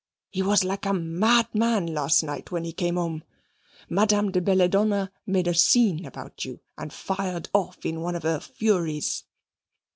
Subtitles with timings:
[0.31, 3.23] He was like a madman last night when he came home.
[3.87, 8.23] Madame de Belladonna made him a scene about you and fired off in one of
[8.23, 9.25] her furies."